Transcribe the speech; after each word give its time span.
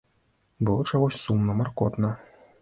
Было 0.69 0.85
чагось 0.93 1.19
сумна, 1.27 1.57
маркотна. 1.61 2.11